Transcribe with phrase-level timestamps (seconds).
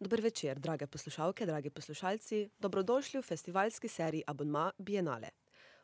[0.00, 2.48] Dober večer, drage poslušalke, dragi poslušalci.
[2.58, 5.28] Dobrodošli v festivalski seriji Abonma Bienale.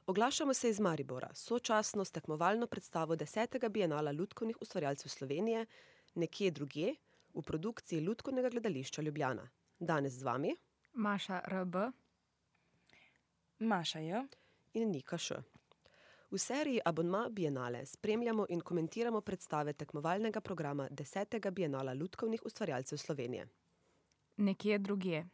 [0.07, 5.67] Oglašamo se iz Maribora, sočasno s tekmovalno predstavo desetega Bienala lutkovnih ustvarjalcev Slovenije
[6.15, 6.95] Nekje drugje
[7.35, 9.49] v produkciji Lutkovnega gledališča Ljubljana.
[9.79, 10.57] Danes z vami
[10.93, 11.65] Maša R.
[11.65, 11.91] B.
[13.59, 14.27] Maša J.
[14.75, 15.35] in Nika Š.
[16.31, 23.49] V seriji Abonma Bienale spremljamo in komentiramo predstave tekmovalnega programa desetega Bienala lutkovnih ustvarjalcev Slovenije.
[24.37, 25.29] Nekje drugje.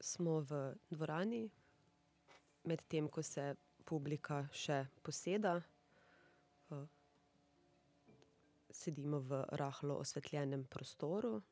[0.00, 1.50] Smo v dvorani,
[2.64, 3.54] medtem ko se
[3.84, 5.60] publika še poseda.
[8.76, 11.42] sedimo v rahlo osvetljenem prostoru.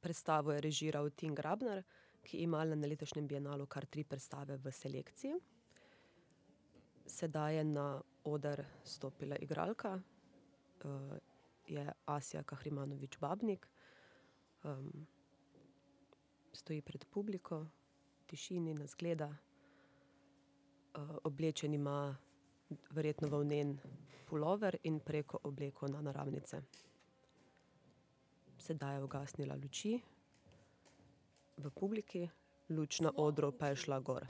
[0.00, 1.82] Predstavo je režiral Tim Grabnar,
[2.22, 5.34] ki ima na letošnjem bienalu kar tri predstave v selekciji.
[7.06, 10.00] Sedaj je na oder stopila igralka,
[11.66, 13.68] je Asja Kahrimanović Babnik.
[16.52, 17.66] stoji pred publiko,
[18.20, 19.28] v tišini nas gleda.
[21.24, 22.16] oblečen ima
[22.90, 23.78] verjetno volnen
[24.28, 26.62] pulover in preko obleko naramnice.
[28.64, 29.98] Sedaj je ugasnila luči
[31.56, 32.24] v publiki,
[32.72, 34.24] luč na odru pa je šla gor.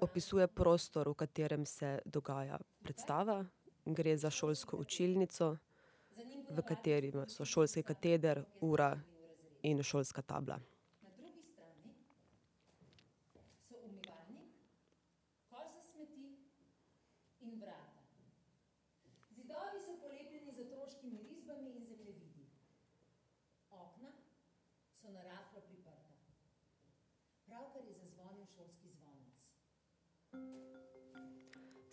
[0.00, 3.44] Opisuje prostor, v katerem se dogaja predstava.
[3.84, 5.56] Gre za šolsko učilnico,
[6.50, 8.92] v kateri so šolski kateder, ura
[9.62, 10.60] in šolska tabla.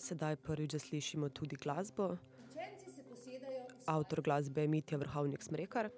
[0.07, 2.15] Sedaj prvič zaslišimo tudi glasbo.
[3.85, 5.89] Avtor glasbe je Mitja Vrhovnik Smrekar.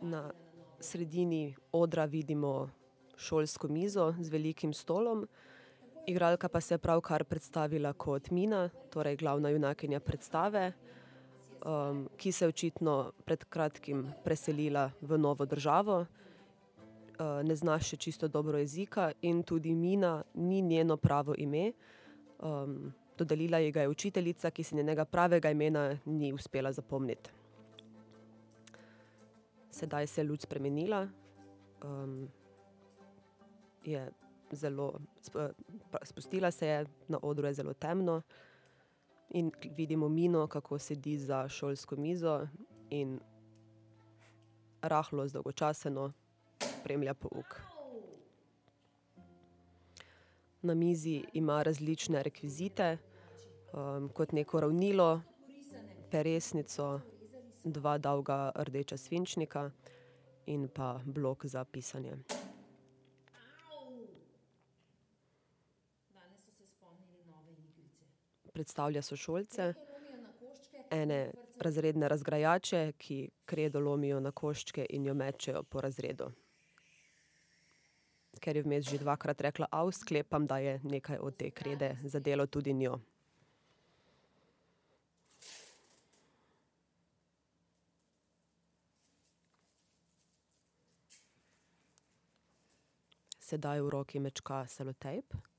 [0.00, 0.32] Na
[0.80, 2.70] sredini odra vidimo
[3.16, 5.28] šolsko mizo z velikim stolom.
[6.06, 10.72] Igralka pa se je pravkar predstavila kot Mina, torej glavna junakinja predstave,
[12.16, 16.06] ki se je očitno pred kratkim preselila v novo državo.
[17.42, 21.72] ne zna še čisto dobro jezika in tudi Mina ni njeno pravo ime.
[23.18, 27.30] dodelila ji ga je učiteljica, ki si njenega pravega imena ni uspela zapomniti.
[29.70, 31.08] Sedaj se je luč spremenila,
[33.84, 34.10] je
[34.52, 34.92] zelo
[36.02, 38.22] spustila se je, na odru je zelo temno.
[39.34, 42.46] In vidimo Mino, kako sedi za šolsko mizo
[42.90, 43.20] in
[44.82, 46.12] rahlo zdolgočaseno
[46.60, 47.60] spremlja pouk.
[50.62, 52.98] Na mizi ima različne rekvizite,
[54.14, 55.20] kot neko ravnilo,
[56.10, 57.00] peresnico,
[57.64, 59.70] dva dolga rdeča svinčnika
[60.46, 62.16] in pa blok za pisanje.
[68.52, 69.74] Predstavlja sošolce,
[70.90, 76.28] ene razredne razgrajače, ki kredo lomijo na koščke in jo mečejo po razredu.
[78.40, 82.72] Ker je vmes že dvakrat rekla sklepam, da je nekaj od te krede zadelo tudi
[82.72, 82.98] njo.
[93.38, 95.51] Sedaj v roki mečka selotejp.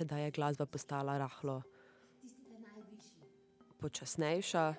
[0.00, 1.62] Sedaj je glasba postala rahlo
[3.80, 4.74] počasnejša,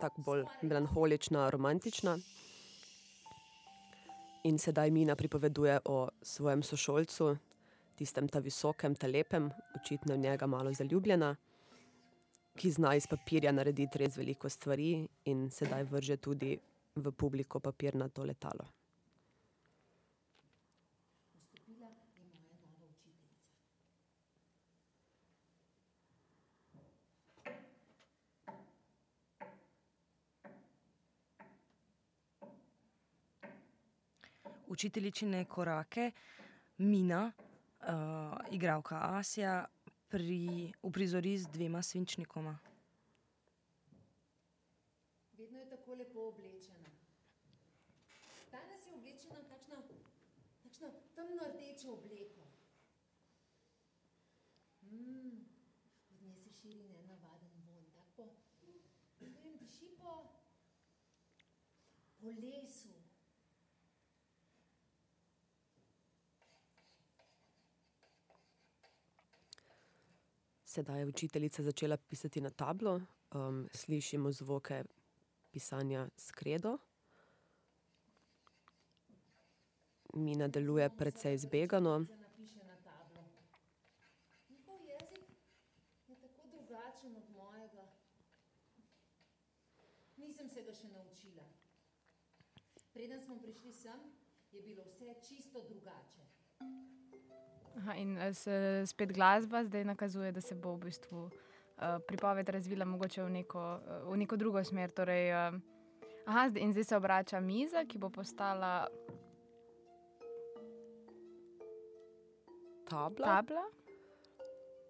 [0.00, 2.16] tako bolj melanholična, romantična.
[4.44, 7.36] In sedaj Mina pripoveduje o svojem sošolcu,
[7.94, 11.36] tistem ta visokem, ta lepem, očitno v njega malo zaljubljena,
[12.56, 16.56] ki zna iz papirja narediti res veliko stvari in sedaj vrže tudi
[16.96, 18.81] v publiko papirnato letalo.
[34.72, 36.10] Učiteljičine korake
[36.78, 39.64] Mina, uh, igralka Asja,
[40.08, 42.58] pri, uprizori z dvema svinčnikoma.
[45.32, 46.90] Vedno je tako lepo oblečena.
[48.50, 49.76] Danes je oblečena v takšno,
[50.62, 52.44] takšno temno rdečo obleko.
[54.82, 55.44] Mm,
[56.10, 58.28] od nje se širi nenavaden vonj, tak po,
[59.20, 60.12] ne vem, diši po,
[62.20, 62.91] po lesu.
[70.72, 73.00] Sedaj je učiteljica začela pisati na tablo,
[73.34, 74.84] um, slišimo zvoke
[75.50, 76.78] pisanja s kredo.
[80.14, 82.06] Mina deluje precej zbegano.
[90.16, 91.44] Nisem se ga še naučila.
[92.92, 94.00] Preden smo prišli sem,
[94.52, 96.24] je bilo vse čisto drugače.
[97.76, 101.30] Aha, in eh, se spet glasba zdaj nakazuje, da se bo v bistvu uh,
[102.06, 103.62] pripoved razvila mogoče v neko,
[104.04, 104.90] uh, v neko drugo smer.
[104.90, 105.60] Torej, uh,
[106.26, 108.86] aha, zdaj, in zdaj se obrača miza, ki bo postala
[112.92, 113.26] Tabla.
[113.26, 113.64] tabla.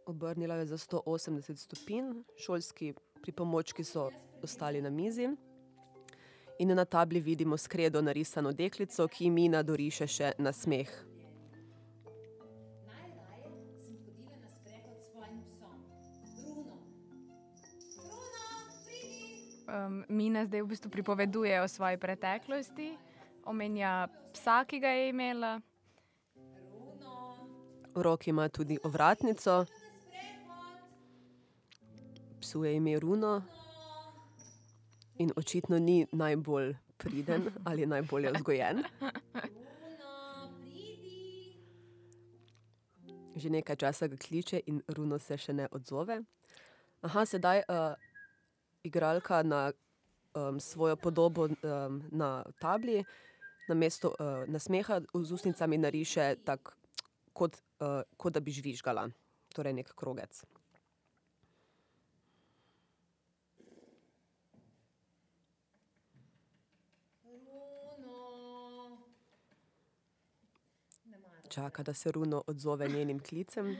[0.06, 4.10] Obrnila je za 180 stopinj, šolski pripomočki so
[4.42, 5.28] ostali na mizi.
[6.58, 10.52] In na tabli vidimo skredo narisano deklico, ki Mina doriše še na
[19.72, 22.92] Um, Mina zdaj v bistvu pripoveduje o svoji preteklosti,
[23.48, 24.04] omenja
[24.36, 25.60] psa, ki ga je imela.
[27.94, 29.64] V roki ima tudi ovratnico,
[32.40, 33.42] psu je ime Runo
[35.16, 38.84] in očitno ni najbolj priden ali najbolje vzgojen.
[43.36, 46.20] Že nekaj časa ga kliče in Runo se še ne odzove.
[47.00, 48.11] Aha, sedaj uh,
[48.82, 49.72] igralka na
[50.34, 53.04] um, svojo podobo um, na tabli,
[53.68, 56.76] na mesto uh, nasmeha z ustnicami nariše tak,
[57.32, 59.08] kot, uh, kot da bi žvižgala,
[59.54, 60.44] torej nek krogec.
[71.52, 73.76] Čaka, da se Runo odzove njenim klicem.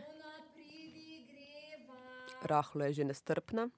[2.42, 3.70] Rahlo je že nestrpna.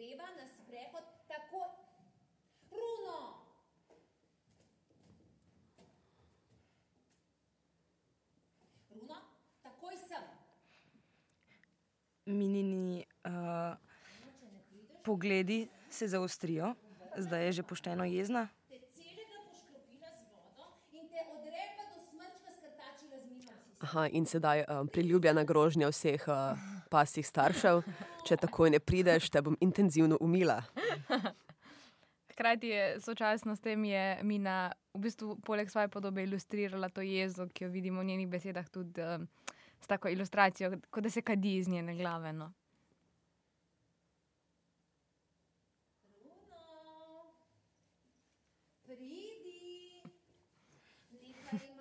[0.00, 1.68] Greva na sprehod takoj.
[2.70, 3.16] Bruno!
[8.88, 9.16] Bruno,
[9.62, 10.24] takoj sem.
[12.24, 13.76] Minini uh,
[15.04, 16.74] pogledi se zaostrijo,
[17.16, 18.48] zdaj je že pošteno jezna.
[18.68, 20.64] Te celega poškropila z vodo
[20.96, 23.84] in te od repa do smrčka skrtačila z mihom si.
[23.84, 27.82] Aha, in sedaj um, priljubljena grožnja vseh uh, pasjih staršev.
[28.26, 30.60] Če takoj ne prideš, te bom intenzivno umila.
[32.32, 37.46] Hkrati je sočasno s tem je Mina v bistvu poleg svoje podobe ilustrirala to jezo,
[37.52, 39.28] ki jo vidimo v njenih besedah tudi um,
[39.80, 42.32] s tako ilustracijo, kot da se kadi iz njene glave.
[42.32, 42.52] No.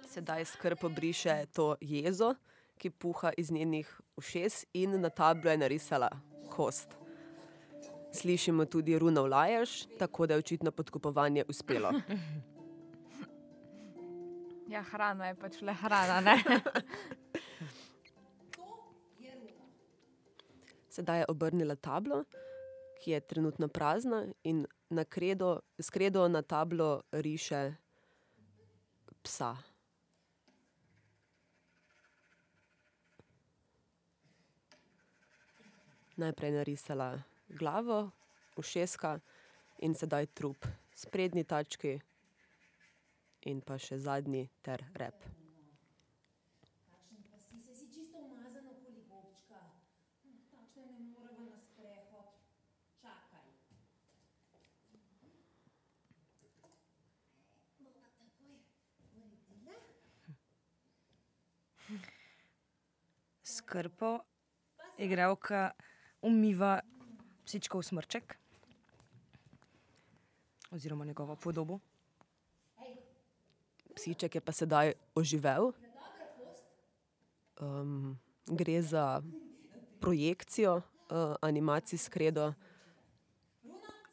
[0.10, 2.36] Sedaj skrb obriše to jezo,
[2.80, 6.10] ki puha iz njenih ušes, in na tablo je narisala
[6.50, 6.96] kost.
[8.14, 11.92] Slišimo tudi runo vlajaš, tako da je očitno podkupovanje uspelo.
[14.70, 16.36] Ja, hrana je pač le hrana.
[20.94, 22.24] Sedaj je obrnila tablo,
[23.02, 27.74] ki je trenutno prazna, in na kredo, s kredo na tablo riše
[29.24, 29.58] psa.
[36.20, 38.12] Najprej narisala glavo,
[38.56, 39.20] ušeska
[39.80, 42.00] in sedaj trup, sprednji tački
[43.48, 45.16] in pa še zadnji ter rep.
[45.16, 45.40] Uredila.
[63.44, 64.20] Skrpo,
[64.98, 65.72] igralka
[66.22, 66.80] umiva
[67.46, 68.38] psičkov smrček
[70.72, 71.80] oziroma njegovo podobo.
[73.96, 75.72] Psiček je pa sedaj oživel.
[77.60, 79.22] Um, gre za
[80.00, 82.54] projekcijo uh, animacij s kredo.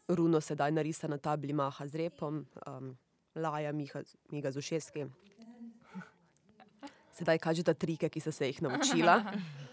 [0.08, 2.96] Runo sedaj narisa na tabli maha z repom, um,
[3.34, 5.06] laja Miha, Miga z ušeski.
[7.12, 9.22] Sedaj kažeta trike, ki so se jih naučila.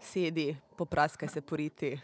[0.00, 2.00] Sedi, popraskaj se poriti.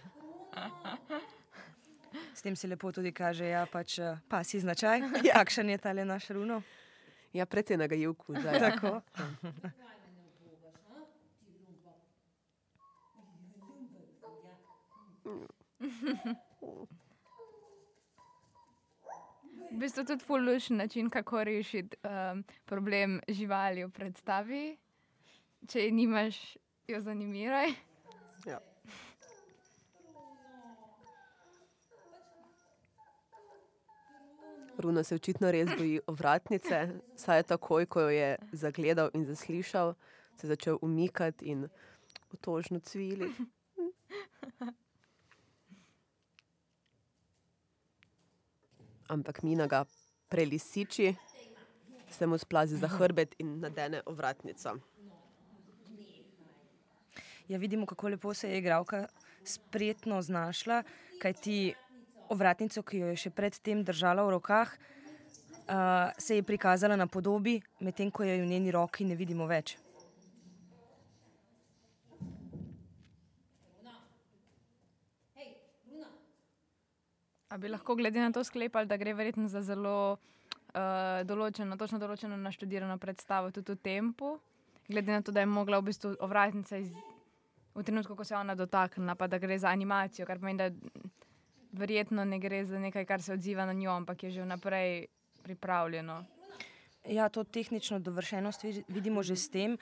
[2.35, 5.01] S tem se lepo tudi kaže, ja, pač eh, pasi značaj.
[5.35, 6.63] Kakšen je tale naš runo?
[7.35, 8.61] Ja, predvsej nagajivku zdaj.
[8.61, 9.01] Tako.
[19.71, 24.77] V bistvu tudi fulušen način, kako rešiti um, problem živali v predstavi.
[25.69, 26.57] Če je nimaš,
[26.89, 27.69] jo zanimiraj.
[28.47, 28.61] Ja.
[34.79, 39.95] Runo se očitno res boji ovratnice, saj je takoj, ko jo je zagledal in zaslišal,
[40.37, 41.69] se začel umikati in
[42.33, 43.33] otožno cvili.
[49.09, 49.85] Ampak Mina ga
[50.29, 51.15] prelisiči,
[52.11, 54.79] se mu splazi za hrbet in nadene ovratnico.
[57.49, 59.07] Ja, vidimo, kako lepo se je igralka
[59.45, 60.83] spretno znašla,
[61.21, 61.75] kajti
[62.29, 67.61] ovratnico, ki jo je še predtem držala v rokah, uh, se je prikazala na podobi,
[67.81, 69.77] medtem ko je v njeni roki ne vidimo več.
[77.53, 82.01] A bi lahko glede na to sklepali, da gre verjetno za zelo uh, določeno, točno
[82.03, 84.39] določeno naštudirano predstavo, tudi v tempu,
[84.89, 86.91] glede na to, da je mogla v bistvu ovratnica iz,
[87.75, 90.71] v trenutku, ko se je ona dotaknila, pa da gre za animacijo, kar pomeni, da
[91.73, 95.07] verjetno ne gre za nekaj, kar se odziva na njo, ampak je že vnaprej
[95.43, 96.25] pripravljeno.
[97.05, 99.77] Ja, to tehnično dovršenost vi- vidimo že s tem,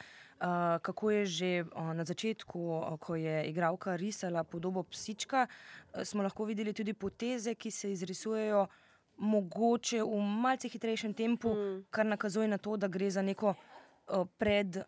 [0.82, 2.60] kako je že na začetku,
[3.00, 5.46] ko je igralka risala podobo psička,
[6.04, 8.66] smo lahko videli tudi poteze, ki se izrisujejo
[9.16, 11.84] mogoče v malce hitrejšem tempu, mm.
[11.90, 13.54] kar nakazuje na to, da gre za neko
[14.38, 14.82] pred uh,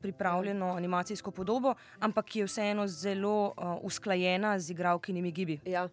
[0.00, 5.60] pripravljeno animacijsko podobo, ampak ki je vseeno zelo uh, usklajena z igralkinimi gibi.
[5.64, 5.88] Ja.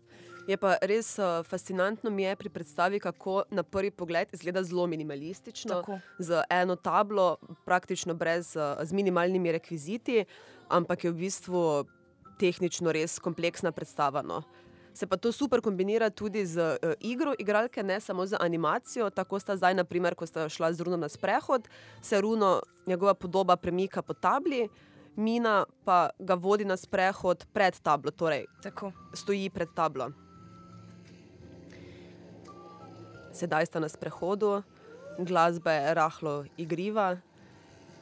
[0.48, 4.88] Je pa res uh, fascinantno mi je pri predstavi, kako na prvi pogled izgleda zelo
[4.88, 6.00] minimalistično, Tako.
[6.20, 10.26] z eno tablo, praktično brez, uh, z minimalnimi rekviziti,
[10.70, 11.86] ampak je v bistvu
[12.40, 14.22] tehnično res kompleksna predstava.
[14.22, 14.44] No.
[14.96, 19.10] Se pa to super kombinira tudi z uh, igro igralke, ne samo z animacijo.
[19.10, 21.68] Tako sta zdaj, naprimer, ko sta šla z Runo na sprehod,
[22.02, 24.70] se Runo, njegova podoba premika po tabli,
[25.16, 28.92] Mina pa ga vodi na sprehod pred tablo, torej Tako.
[29.14, 30.12] stoji pred tablo.
[33.34, 34.64] Sedaj sta na sprehodu,
[35.20, 37.18] glasba je rahlo igriva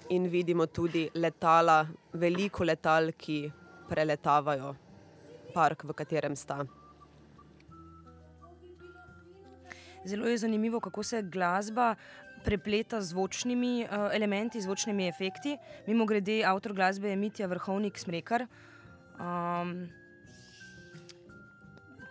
[0.09, 3.51] in vidimo tudi letala, veliko letal, ki
[3.89, 4.75] preletavajo
[5.53, 6.65] park, v katerem sta.
[10.05, 11.95] Zelo je zanimivo, kako se glasba
[12.43, 15.57] prepleta z zvočnimi uh, elementi, zvočnimi efekti.
[15.87, 18.45] Mimo grede, avtor glasbe je Mitja Vrhovnik Smrekar,
[19.19, 19.87] um,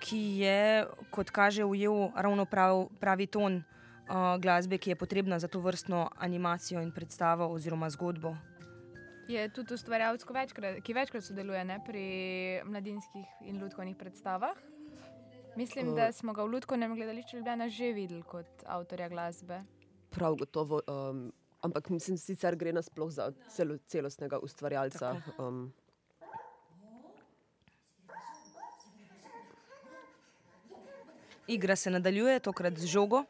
[0.00, 5.48] ki je, kot kaže, ujel ravno prav, pravi ton uh, glasbe, ki je potrebna za
[5.48, 8.34] to vrstno animacijo in predstavo oziroma zgodbo.
[9.28, 10.24] Je tudi ustvarjalec,
[10.82, 12.04] ki večkrat sodeluje ne, pri
[12.64, 14.56] mladinskih in ljudkovnih predstavah.
[15.56, 19.62] Mislim, da smo ga v Ljudkovnem gledališču Ljubljana že videli kot avtorja glasbe.
[20.10, 25.20] Prav gotovo, um, ampak mislim, sicer gre nasploh za celo, celostnega ustvarjalca.
[25.38, 25.72] Um,
[31.46, 33.24] Igra se nadaljuje, tokrat z žogo.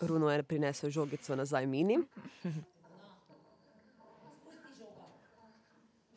[0.00, 1.98] Runo je prinesel žogico nazaj mini.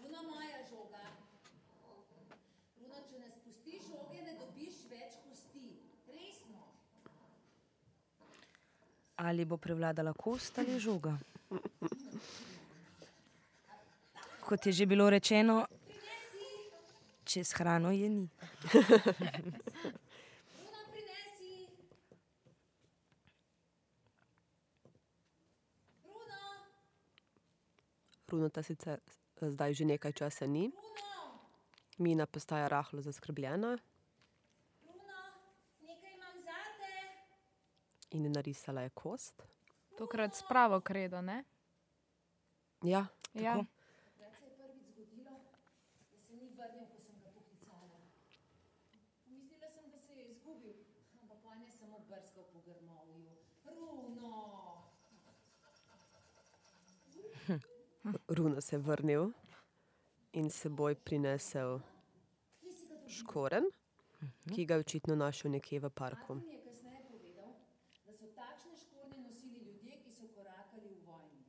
[0.01, 1.05] Runo moja žoga.
[2.81, 5.67] Runo, če ne spustiš žoge, ne dobiš več kosti.
[6.09, 6.61] Resno.
[9.25, 11.17] Ali bo prevladala kost ali žoga?
[14.45, 15.65] Kot je že bilo rečeno,
[17.25, 18.29] čez hrano je ni.
[28.29, 28.99] Runo ta sicer
[29.41, 30.69] zdaj že nekaj časa ni.
[31.97, 33.77] Mina postaja rahlo zaskrbljena
[34.85, 35.21] Runo,
[35.81, 36.93] nekaj imam zate.
[38.15, 39.43] In narisala je kost.
[39.97, 41.43] Tokrat s pravo kredo, ne?
[42.83, 43.05] Ja,
[43.35, 43.55] Ja.
[44.15, 45.31] Kdaj se je prvič zgodilo,
[46.11, 47.99] da se ni vrnil, ko sem ga poklicala?
[49.27, 50.75] Mislila sem, da se je izgubil,
[51.21, 53.35] ampak on je samo brskal po grmovju.
[58.27, 58.61] Runo!
[58.61, 59.31] Se je vrnil
[60.33, 61.79] in seboj prinesel
[63.07, 63.63] škoren,
[64.55, 66.33] ki ga je očitno našel nekje v parku.
[66.33, 67.51] Atman je kasneje povedal,
[68.05, 71.43] da so takšne škornje nosili ljudje, ki so korakali v vojni.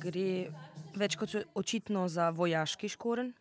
[0.00, 0.48] Gre
[0.96, 3.32] več kot očitno za vojaški škoren.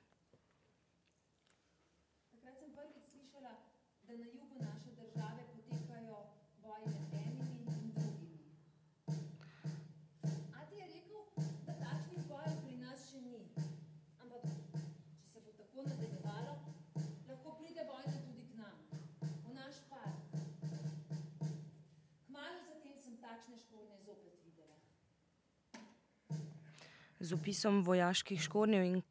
[27.32, 29.02] Z opisom vojaških škornjev in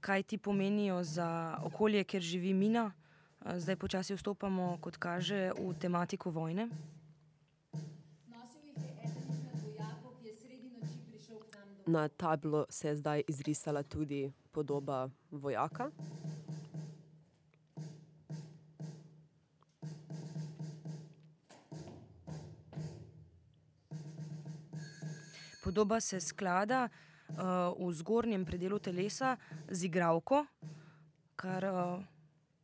[0.00, 2.92] kaj ti pomenijo za okolje, kjer živi Mina.
[3.44, 6.68] Eh, Zdaj počasi vstopamo, kot kaže, v tematiko vojne.
[11.86, 15.90] Na tablo se je zdaj izrisala tudi podoba vojaka.
[25.64, 26.88] Podoba se sklada
[27.78, 29.36] v zgornjem predelu telesa
[29.68, 30.44] z igralko,
[31.36, 32.04] kar uh,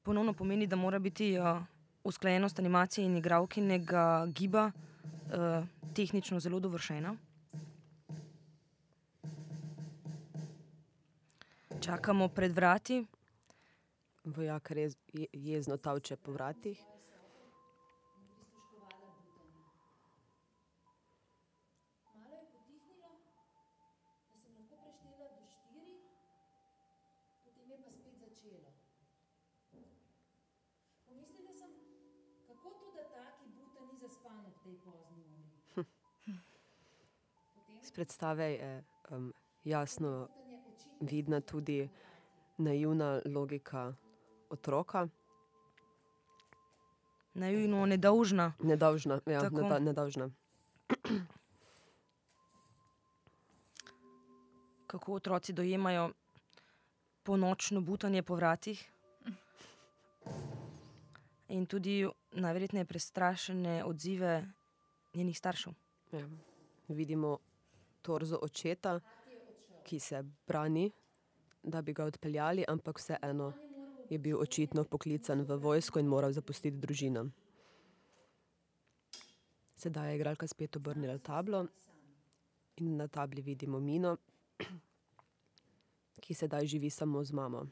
[0.03, 1.63] ponovno pomeni, da mora biti uh,
[2.05, 7.17] usklajenost animacije in igralkinega giba uh, tehnično zelo dovršena.
[11.81, 13.05] Čakamo pred vrati,
[14.25, 16.79] Vojak res je, jezno tavče po vratih.
[38.01, 39.33] Predstave je um,
[39.65, 40.29] jasno
[41.01, 41.89] vidna tudi
[42.57, 43.95] naivna logika
[44.51, 45.09] otroka,
[47.35, 48.53] naivno, nedolžna.
[48.63, 49.21] nedolžna.
[49.27, 49.63] Ja, Tako.
[49.63, 50.31] neda, nedolžna.
[54.87, 56.11] kako otroci dojemajo
[57.23, 58.93] ponočno butanje po vratih.
[61.49, 64.47] In tudi najverjetneje prestrašene odzive
[65.15, 65.73] njenih staršev.
[66.13, 66.29] Ja.
[66.89, 67.39] Vidimo
[68.03, 69.01] torzo očeta,
[69.85, 70.91] ki se brani,
[71.63, 73.53] da bi ga odpeljali, ampak vseeno
[74.11, 77.29] je bil očitno poklican v vojsko in moral zapustiti družino.
[79.77, 81.67] Sedaj je igralka spet obrnila tablo
[82.77, 84.17] in na tabli vidimo Mino,
[86.21, 87.67] ki sedaj živi samo z mamo.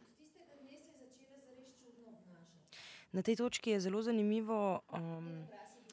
[3.13, 5.45] Na tej točki je zelo zanimivo, um,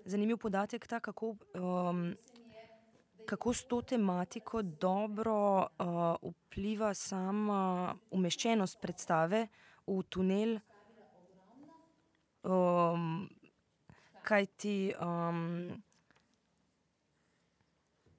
[0.06, 2.16] zanimiv podatek, ta, kako, um,
[3.26, 9.48] kako s to tematiko dobro uh, vpliva sama umeščenost predstave
[9.88, 10.60] v tunel.
[12.44, 13.30] Um,
[14.26, 15.70] kaj ti um,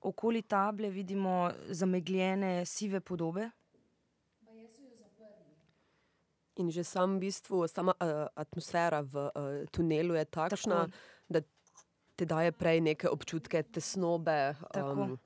[0.01, 3.51] okoli table vidimo zamegljene sive podobe.
[6.57, 10.97] In že sam v bistvu, sama uh, atmosfera v uh, tunelu je takšna, Tako.
[11.29, 11.40] da
[12.17, 14.55] te daje prej neke občutke tesnobe.
[14.73, 15.03] Tako.
[15.03, 15.19] Um,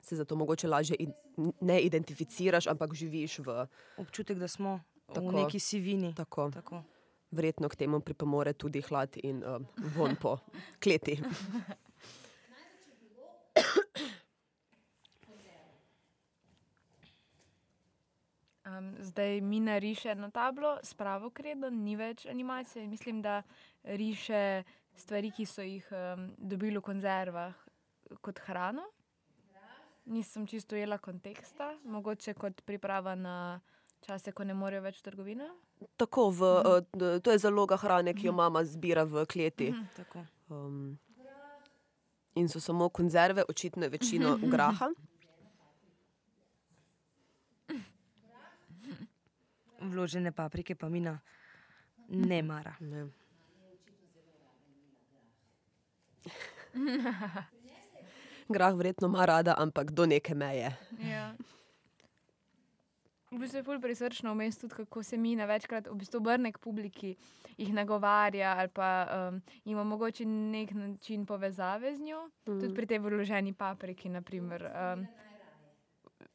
[0.00, 1.12] se zato mogoče lažje in,
[1.60, 5.28] ne identificiraš, ampak živiš v Občutek, da smo Tako.
[5.28, 6.14] v neki sivini.
[6.14, 6.50] tako.
[6.50, 6.82] Tako.
[7.30, 10.38] Verjetno k temu pripomore tudi hlad in um, von po
[10.82, 11.20] kleti.
[18.78, 22.86] Um, zdaj mi nariše na tablo s pravo kredo, ni več animacije.
[22.86, 23.42] Mislim, da
[23.82, 24.62] riše
[25.00, 27.54] stvari, ki so jih um, dobili v konzervah
[28.20, 28.84] kot hrano.
[30.10, 33.60] Nisem čisto jela konteksta, mogoče kot priprava na
[34.02, 35.46] čase, ko ne morejo več v trgovino.
[36.00, 39.70] Tako, v, uh, d- to je zaloga hrane, ki jo mama zbira v kleti.
[39.96, 40.24] Tako.
[40.50, 40.98] Um,
[42.34, 44.88] in so samo konzerve, očitno je večino graha.
[49.80, 51.20] Vložene paprike pa mina
[52.08, 52.74] ne mara.
[52.80, 53.06] Ne.
[58.54, 60.76] Grah verjetno ima rada, ampak do neke meje.
[60.98, 61.34] Ja.
[63.30, 66.58] V bistvu je ful prisrčno vmes tudi, kako se mi večkrat v bistvu obrne k
[66.58, 67.12] publiki,
[67.56, 72.60] jih nagovarja ali pa um, ima mogoče nek način povezave z njo, mm.
[72.60, 74.08] tudi pri tej vloženi papriki.
[74.08, 75.06] naprimer, Um,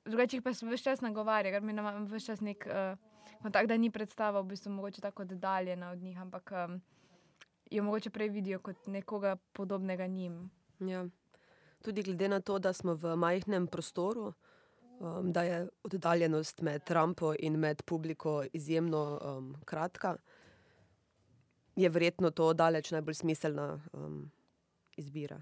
[0.06, 2.98] drugače jih pa se vse čas nagovarja, ker mi imamo vse čas nek uh,
[3.42, 6.82] kontakt, da ni predstava v bistvu mogoče tako oddaljena od njih, ampak um,
[7.72, 10.50] jo mogoče prej vidijo kot nekoga podobnega njim.
[10.80, 11.06] Ja.
[11.82, 14.34] Tudi glede na to, da smo v majhnem prostoru,
[15.00, 20.18] um, da je oddaljenost med rampo in med publiko izjemno um, kratka,
[21.76, 24.32] je verjetno to daleč najbolj smiselna um,
[24.98, 25.42] izbira.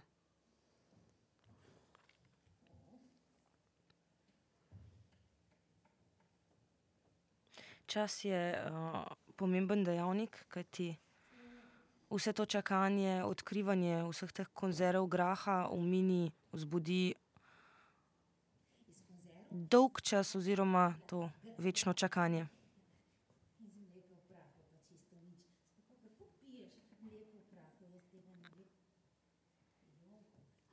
[7.85, 9.03] Čas je uh,
[9.35, 10.95] pomemben dejavnik, kajti
[12.13, 17.13] vse to čakanje, odkrivanje vseh teh konzerv graha v mini vzbudi
[19.49, 22.47] dolg čas oziroma to večno čakanje.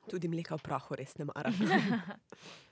[0.09, 1.55] Tudi mleka v prahu res ne maram.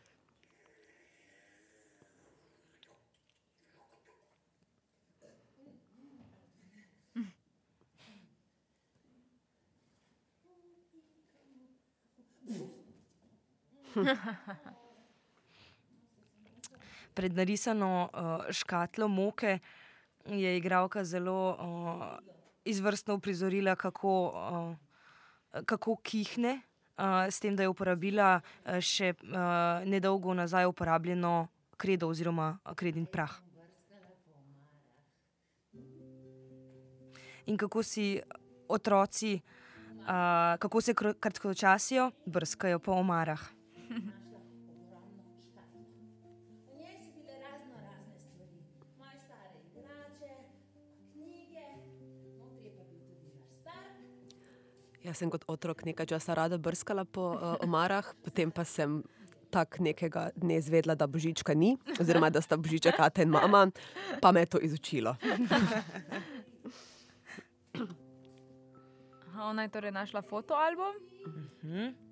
[17.13, 19.59] Pred narisano uh, škatlo moke
[20.25, 21.57] je igralka zelo uh,
[22.65, 24.75] izvrstno uprizorila, kako, uh,
[25.65, 26.61] kako kihne,
[26.97, 29.29] uh, s tem, da je uporabila uh, še uh,
[29.85, 33.39] nedolgo nazaj uporabljeno kredo oziroma kredin prah.
[37.45, 38.19] In kako si
[38.67, 43.58] otroci, uh, kako se kr- kratkočasijo, brskajo po omarah.
[43.89, 43.93] V
[46.77, 48.59] njej so bile razno razne stvari,
[48.97, 50.33] moje stare igrače,
[51.11, 51.65] knjige,
[52.39, 53.83] notri je pa bil tudi naš star.
[55.03, 59.03] Jaz sem kot otrok nekaj časa rada brskala po uh, omarah, potem pa sem
[59.49, 63.71] tak nekega dne izvedela, da božička ni, oziroma da sta božiček ata in mama,
[64.21, 65.15] pa me je to izučilo.
[69.29, 70.93] Aha, ona je torej našla fotoalbum.
[71.63, 72.08] Mhm.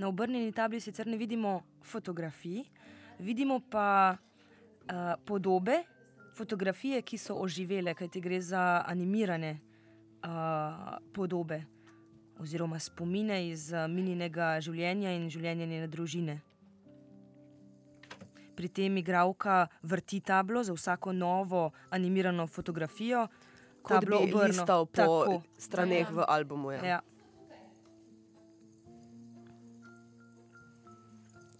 [0.00, 2.64] Na obrnjeni tabli sicer ne vidimo fotografij,
[3.18, 5.82] vidimo pa uh, podobe,
[6.36, 9.58] fotografije, ki so oživele, kajti gre za animirane
[10.24, 11.60] uh, podobe
[12.40, 16.38] oziroma spomine iz uh, mininega življenja in življenja njene družine.
[18.56, 23.28] Pri tem igralka vrti tablo za vsako novo animirano fotografijo.
[23.82, 24.48] Kot bi obrno.
[24.48, 25.42] listal po Tako.
[25.58, 26.72] straneh v albumu.
[26.72, 26.84] Ja.
[26.84, 27.00] Ja.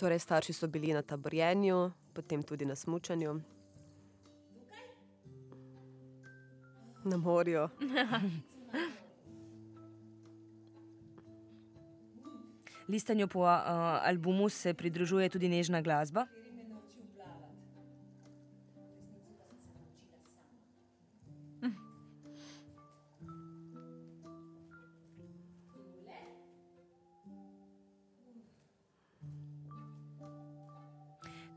[0.00, 3.40] Torej, starši so bili na taborjenju, potem tudi na smučanju.
[7.04, 7.68] Na morju.
[12.88, 13.48] Listanju po uh,
[14.08, 16.26] albumu se pridružuje tudi nežna glasba.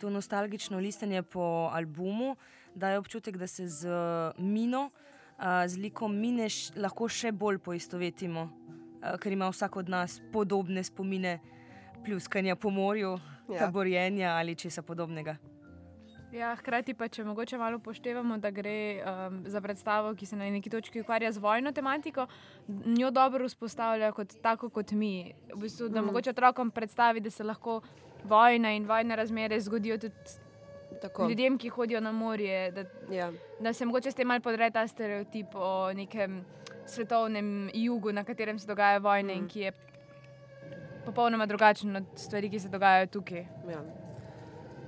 [0.04, 2.36] To nostalgično listanje po albumu
[2.76, 3.88] daje občutek, da se z
[4.38, 4.90] Mino,
[5.38, 8.44] a, z likom Mine š, lahko še bolj poistovetimo,
[9.00, 11.38] a, ker ima vsak od nas podobne spomine,
[12.04, 13.16] pljuskanja po morju,
[13.48, 13.64] ja.
[13.64, 15.38] taborjenja ali česa podobnega.
[16.34, 20.48] Ja, hkrati pa, če mogoče malo upoštevamo, da gre um, za predstavo, ki se na
[20.50, 22.26] neki točki ukvarja z vojno tematiko,
[22.68, 25.34] njo dobro vzpostavlja kot tako kot mi.
[25.54, 26.10] V bistvu, da mm.
[26.10, 27.82] mogoče otrokom predstavi, da se lahko
[28.24, 30.40] vojna in vojne razmere zgodijo tudi
[31.02, 31.30] Tako.
[31.30, 32.72] ljudem, ki hodijo na morje.
[32.72, 33.32] Da, Ja.
[33.60, 36.46] da se mogoče s tem malo podre ta stereotip o nekem
[36.86, 39.38] svetovnem jugu, na katerem se dogajajo vojne mm.
[39.38, 39.72] in ki je
[41.06, 43.46] popolnoma drugačen od stvari, ki se dogajajo tukaj.
[43.70, 44.03] Ja.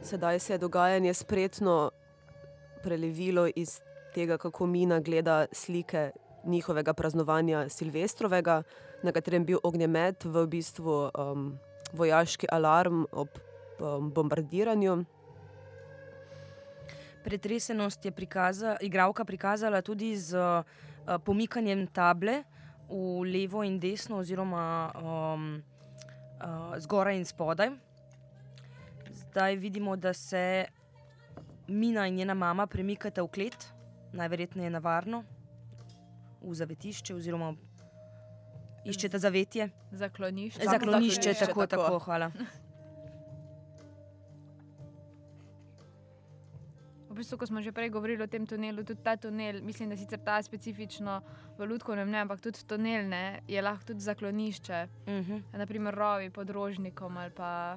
[0.06, 1.92] Sedaj se je dogajanje spretno
[2.84, 3.82] prelevilo iz
[4.14, 6.12] tega, kako Mina gleda slike
[6.44, 8.64] njihovega praznovanja Silvestrovega,
[9.04, 11.58] na katerem je bil ognjemet v bistvu um,
[11.94, 13.30] vojaški alarm ob
[13.80, 15.06] um, bombardiranju.
[17.24, 20.64] Pretresenost je prikaza, igralka prikazala tudi z uh,
[21.26, 22.44] pomikanjem table
[22.90, 25.64] v levo in desno, oziroma um,
[26.38, 27.85] uh, zgoraj in spodaj.
[29.36, 30.66] Zdaj vidimo, da se
[31.68, 33.66] Mina in njena mama premikata v klet,
[34.14, 35.24] najverjetneje na varno,
[36.42, 37.50] v zavetišče, oziroma
[38.88, 39.66] iščeta zavetje.
[39.92, 40.64] Zaklonišče.
[40.64, 41.84] Zaklonišče, zaklonišče, tako, tako.
[41.84, 42.30] tako, hvala.
[47.10, 49.98] V bistvu, ko smo že prej govorili o tem tunelu, tudi ta tunel, mislim, da
[50.00, 51.20] sicer ta specifično
[51.58, 54.88] v Ludkovnem ne, ampak tudi tunel ne, je lahko tudi zaklonišče.
[55.08, 55.44] Uh -huh.
[55.52, 57.76] Naprimer, rovi pod rožnikom ali pa.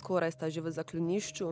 [0.00, 1.46] Skoraj sta že v zaklonišču,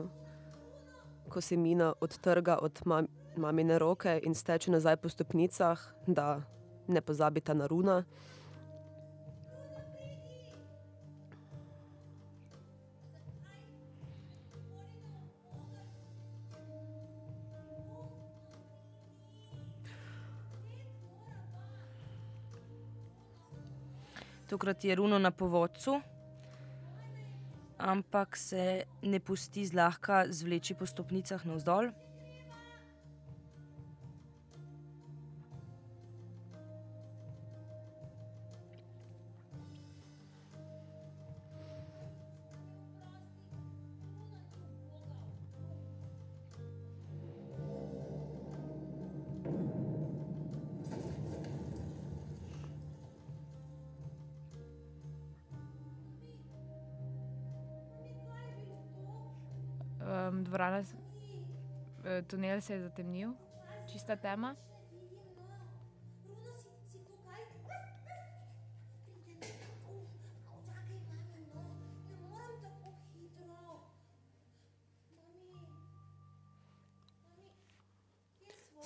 [1.28, 3.04] ko se mina odtrga od mam,
[3.36, 5.76] mamine roke in steče nazaj po stopnicah,
[6.08, 6.40] da
[6.88, 8.04] ne pozabita na runa.
[24.48, 26.00] Tokrat je runo na povodcu,
[27.78, 31.90] ampak se ne pusti zlahka zvleči po stopnicah navzdol.
[60.28, 60.84] Um, dvorana,
[62.04, 63.32] eh, tunel se je zatemnil,
[63.92, 64.54] čista tema.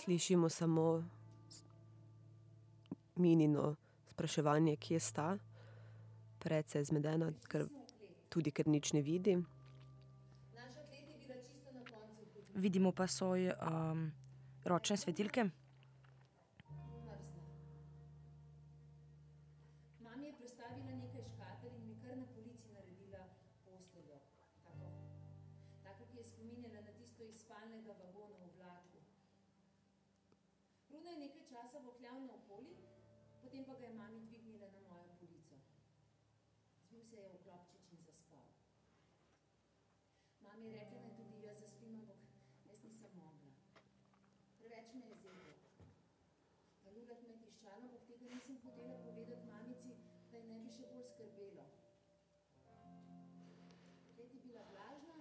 [0.04, 1.04] Slišimo samo
[3.16, 3.76] minino
[4.06, 5.38] spraševanje, kje sta.
[6.38, 7.66] Precej zmedena, ker,
[8.28, 9.36] tudi ker nič ne vidi.
[12.54, 14.12] Vidimo pa svoje um,
[14.64, 15.50] ročne svetilke.
[31.52, 32.72] Časa vohljal naokoli,
[33.44, 35.56] potem pa ga je mami dvignila na mojo polico.
[36.88, 38.46] Zbil se je v klopčič in zaspal.
[40.40, 42.16] Mami je rekla, naj tudi jaz zaspim, ampak
[42.64, 43.52] jaz nisem mogla.
[44.58, 45.54] Preveč me je zeblo.
[46.84, 47.88] Zalulat me je tiščalo,
[48.42, 49.88] nisem hotela povedati mamici,
[50.32, 51.66] da ji ne bi še bolj skrbelo.
[54.14, 55.18] Klet je bila vlažna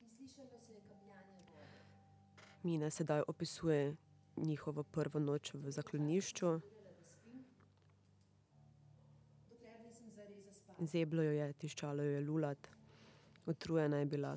[0.00, 1.78] in slišalo se je kapljanje vode.
[2.62, 3.96] Mina sedaj opisuje
[4.36, 6.60] njihovo prvo noč v zaklonišču.
[10.80, 12.68] Zeblo jo je, tiščalo jo je lulat,
[13.46, 14.36] utrujena je bila.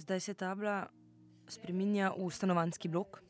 [0.00, 0.88] Zdaj se tabla
[1.48, 3.20] spreminja v stanovanjski blok.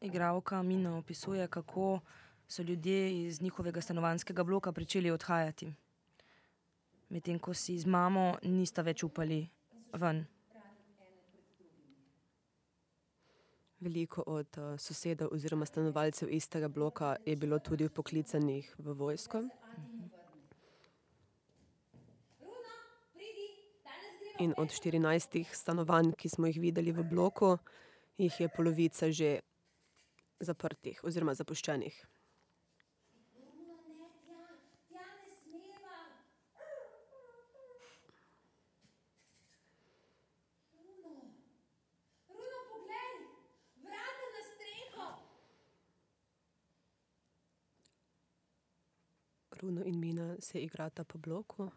[0.00, 2.00] Igravka Mina opisuje, kako
[2.48, 5.72] so ljudje iz njihovega stanovanjskega bloka začeli odhajati.
[7.08, 9.48] Medtem ko si z mamo nista več upali
[9.92, 10.33] ven.
[13.84, 19.44] Veliko od uh, sosedov oziroma stanovalcev istega bloka je bilo tudi poklicanih v vojsko.
[24.38, 27.58] In od 14 stanovanj, ki smo jih videli v bloku,
[28.18, 29.38] jih je polovica že
[30.40, 31.94] zaprtih oziroma zapuščenih.
[33.34, 34.42] Bruno, ne, tja,
[34.90, 35.98] tja ne smeva.
[40.74, 41.12] Bruno,
[42.26, 43.14] Bruno, poglej,
[43.86, 45.06] vrata na streho.
[49.62, 51.70] Runo in Mina se igrata po bloku,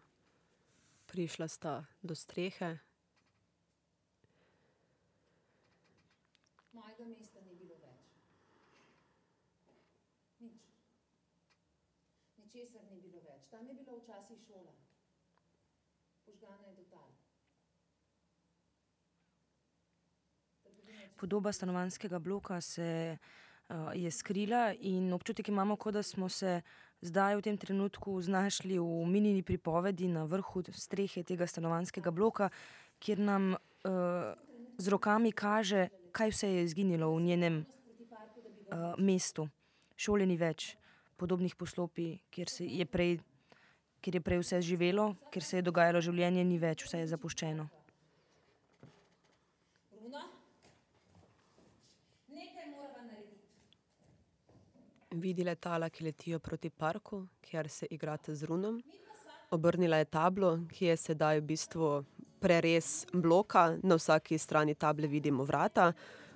[1.06, 2.78] prišla sta do strehe,
[6.78, 8.10] Mojega mesta ni bilo več.
[10.40, 10.66] Nič.
[12.38, 13.48] Ničesar ni bilo več.
[13.50, 14.76] Tam je bila včasih šola.
[16.28, 17.10] Požgana je do tal.
[20.68, 26.30] Trgovina je Podoba stanovanjskega bloka se uh, je skrila in občutek imamo, kot da smo
[26.30, 26.62] se
[27.02, 32.50] zdaj v tem trenutku znašli v minini pripovedi na vrhu strehe tega stanovanjskega bloka,
[33.00, 34.34] kjer nam uh,
[34.78, 39.48] z rokami kaže, kaj vse je izginilo v njenem uh, mestu.
[39.98, 40.78] Šole ni več,
[41.18, 43.18] podobnih poslopij, kjer, je prej,
[44.02, 47.66] kjer je prej vse živelo, kjer se je dogajalo življenje, ni več, vse je zapuščeno.
[49.98, 50.22] Bruno,
[52.30, 53.42] nekaj morava narediti.
[55.20, 58.82] Vidi letala, ki letijo proti parku, kjer se igrate z runom.
[59.52, 61.92] Obrnila je tablo, ki je sedaj v bistvu
[62.40, 65.94] prerez bloka, na vsaki strani table vidimo vrata,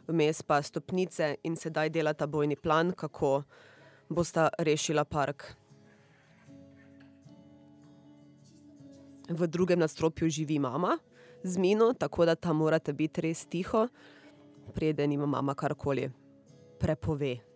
[0.08, 3.44] vmes pa stopnice in sedaj delata bojni plan, kako
[4.10, 5.62] bosta rešila park.
[9.34, 10.98] v drugem nadstropju živi mama
[11.44, 13.88] z Mino, tako da tam morate biti res tiho,
[14.74, 16.10] preden ima mama karkoli
[16.80, 17.51] prepove.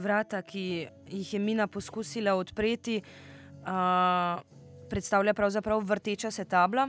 [0.00, 4.40] Vrata, ki jih je Mina poskusila odpreti, uh,
[4.88, 6.88] predstavlja pravzaprav vrteča se tabla.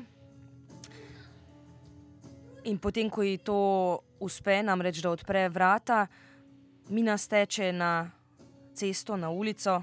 [2.63, 3.59] In potem, ko ji to
[4.19, 6.07] uspe, namreč da odpre vrata,
[6.89, 8.11] Mina steče na
[8.73, 9.81] cesto, na ulico.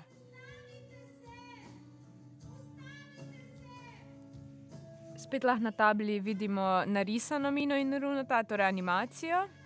[5.18, 9.58] Spet lahko na tabli vidimo narisano mino in runata, torej animacijo.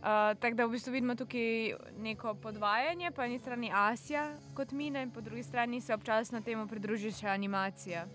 [0.00, 0.06] Uh,
[0.40, 5.10] tako da v bistvu vidimo tukaj neko podvajanje, po eni strani Asija kot mina, in
[5.10, 8.06] po drugi strani se občasno temu pridruži še animacija.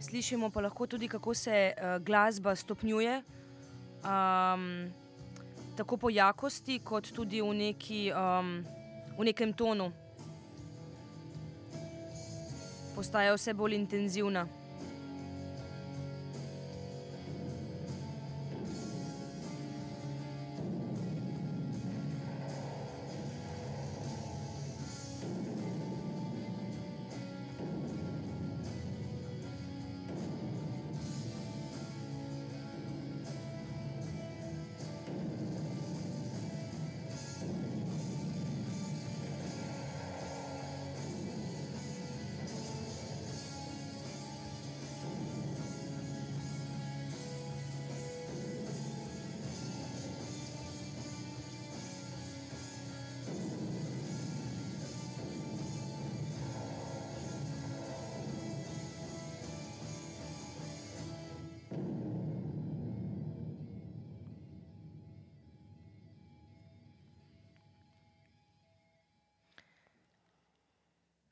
[0.00, 3.18] Slišimo pa lahko tudi, kako se uh, glasba stopnjuje,
[4.00, 4.64] um,
[5.76, 8.64] tako po jakosti, kot tudi v, neki, um,
[9.18, 9.90] v nekem tonu.
[12.96, 14.46] Postaja vse bolj intenzivna.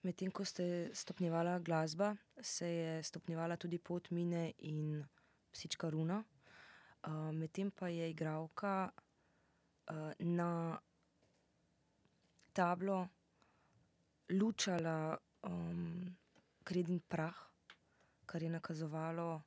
[0.09, 5.05] Medtem ko ste stopnjevala glasba, se je stopnjevala tudi pot Mine in
[5.53, 6.23] psička Runa.
[7.05, 10.79] Uh, Medtem pa je igralka uh, na
[12.53, 13.09] tablo
[14.31, 16.17] lučala um,
[16.65, 17.37] kredni prah,
[18.27, 19.43] kar je nakazovalo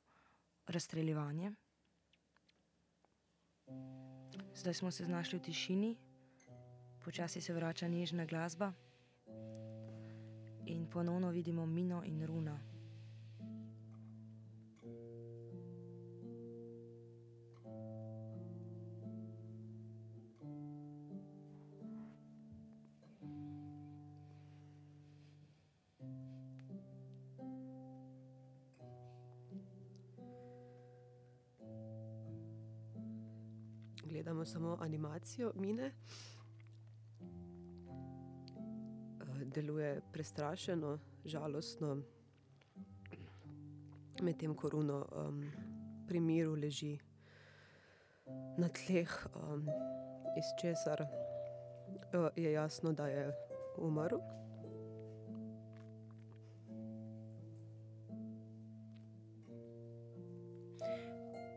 [0.66, 1.52] razstreljevanje.
[4.54, 5.92] Zdaj smo se znašli v tišini,
[7.04, 8.72] počasi se vrača nežna glasba
[10.64, 12.70] in ponovno vidimo Mino in Runa.
[34.04, 35.94] Gledamo samo animacijo Mine.
[39.52, 41.96] Deluje prestrašeno, žalostno,
[44.22, 45.42] medtem ko Runo um,
[46.08, 46.98] pri miru leži
[48.58, 49.66] na tleh, um,
[50.36, 53.32] iz česar uh, je jasno, da je
[53.78, 54.18] umrl.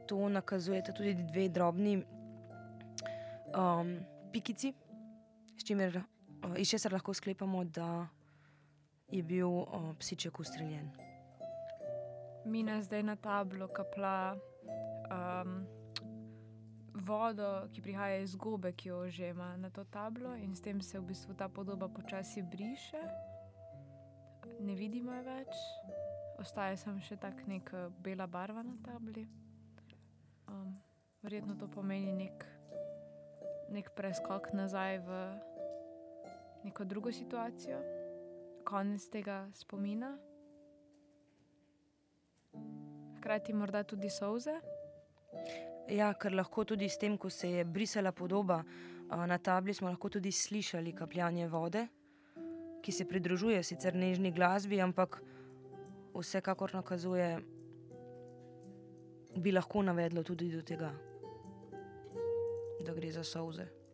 [0.08, 2.04] To nakazujete tudi dve drobni
[3.58, 3.98] um,
[4.32, 4.74] pikici,
[5.58, 6.02] s čimer
[6.58, 8.08] iz česar lahko sklepamo, da
[9.12, 10.92] je bil o, psiček ustreljen.
[12.46, 15.66] Mina zdaj na tablo kapla um,
[16.94, 20.82] vodo, ki prihaja iz gobe, ki jo že ima na to tablo, in s tem
[20.82, 23.02] se v bistvu ta podoba počasi briše.
[24.60, 25.54] Ne vidimo je več,
[26.40, 29.28] ostaja samo še tako neka bela barva na tabli.
[30.48, 30.78] Um,
[31.24, 32.46] verjetno to pomeni nek,
[33.74, 35.20] nek preskok nazaj v
[36.66, 37.78] neko drugo situacijo,
[38.66, 40.18] konec tega spomina,
[43.18, 44.56] hkrati morda tudi soze.
[45.94, 48.64] Ja, ker lahko tudi s tem, ko se je brisala podoba
[49.30, 51.86] na tabli, smo lahko tudi slišali kapljanje vode,
[52.82, 55.22] ki se pridružuje sicer nežni glasbi, ampak
[56.18, 57.30] vsekakor nakazuje,
[59.38, 60.94] bi lahko navedlo tudi do tega,
[62.86, 63.85] da gre za soze.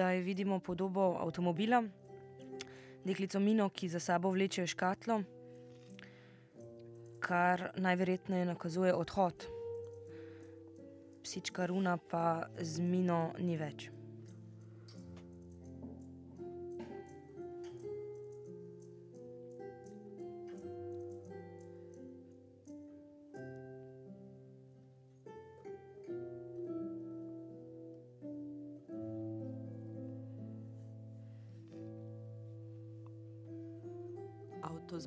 [0.00, 1.82] Zdaj vidimo podobo avtomobila,
[3.04, 5.18] deklico Mino, ki za sabo vleče škatlo,
[7.20, 9.44] kar najverjetneje nakazuje odhod.
[11.22, 13.90] Psička Runa pa z Mino ni več.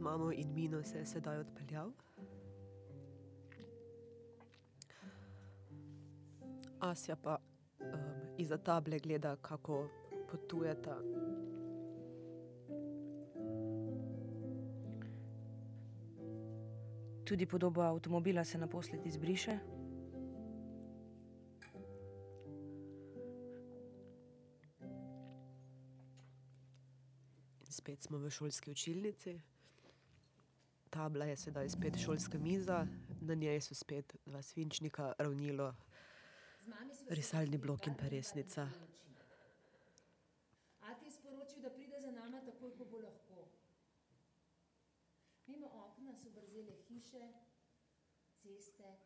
[0.04, 1.92] Mamo in Mino se je sedaj odpeljal.
[6.80, 7.38] Asja pa
[7.80, 7.88] um,
[8.38, 9.90] izza table gleda, kako
[10.32, 10.98] potujeta.
[17.26, 19.60] Tudi podoba avtomobila se naposled izbriše.
[27.70, 29.40] Spet smo v šolski učilnici.
[30.94, 32.88] Tabla je sedaj spet šolska miza,
[33.22, 35.74] na njej so spet dva svinčnika, ravnilo,
[37.10, 38.66] risalni blok in pa resnica.
[38.66, 38.86] naučila.
[40.82, 43.48] Ati je sporočil, da pride za nama takoj, ko bo lahko.
[45.48, 47.34] Mimo okna so brzele hiše,
[48.44, 48.98] ceste,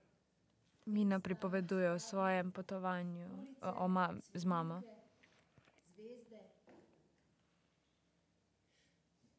[0.87, 3.27] Mina pripoveduje o svojem potovanju
[3.61, 4.81] o, o ma, z mamo.
[5.95, 6.39] zvezde.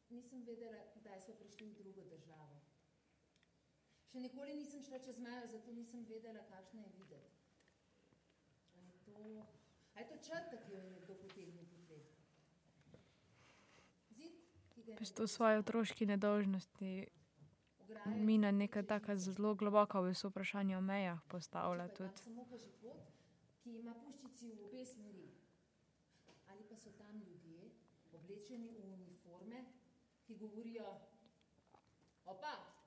[0.09, 2.61] Nisem vedela, kdaj smo prišli v drugo državo.
[4.19, 7.37] Še nikoli nisem šla čez mejo, zato nisem vedela, kakšna je videti.
[8.75, 9.45] A je to,
[9.95, 12.09] a je to črta, ki jo je nekdo potegnil po tleh?
[14.17, 14.41] Zid,
[14.73, 15.63] ki ga je bistvu v svoji postavil.
[15.63, 16.91] otroški nedolžnosti
[18.11, 22.11] Mina neka taka zelo globoka v vprašanje o mejah postavlja tudi.
[22.19, 22.99] samo kažipot,
[23.63, 25.31] ki ima puščici v obe smeri.
[26.51, 27.71] Ali pa so tam ljudje,
[28.11, 29.63] oblečeni v uniforme,
[30.27, 30.91] ki govorijo:
[32.27, 32.78] Opa,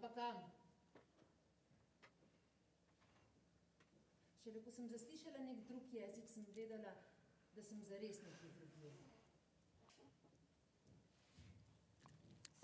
[0.00, 0.36] kam pa kam.
[4.44, 6.94] Šele ko sem zaslišala nek drug jezik, sem vedela,
[7.54, 8.92] da sem zares nekje drugje.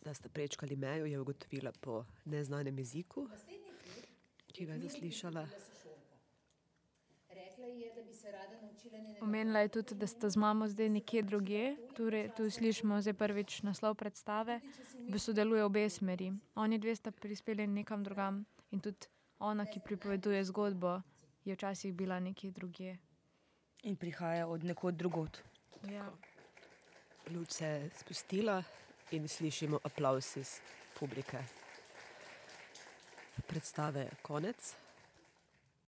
[0.04, 3.28] Da sta prečkali mejo, je ugotovila po neznanem jeziku,
[4.52, 5.46] ki ga je zaslišala.
[5.46, 6.16] pristopila sošolka.
[7.28, 7.55] Rekla ji je, da bi se rada naučila njenega
[9.20, 11.76] Omenila je tudi, da sta z mamo zdaj nekje drugje.
[11.96, 14.60] Torej, tu slišimo zdaj prvič naslov predstave,
[14.94, 16.32] v bistvu deluje obe smeri.
[16.54, 19.08] Oni dve sta prispeli nekam drugam in tudi
[19.38, 21.00] ona, ki pripoveduje zgodbo,
[21.44, 22.98] je včasih bila nekje drugje.
[23.82, 25.42] In prihaja od nekod drugot.
[25.90, 26.10] Ja.
[27.30, 28.62] Luč se je spustila
[29.10, 30.60] in slišimo aplaus iz
[30.98, 31.38] publike.
[33.46, 34.85] Predstave je konec.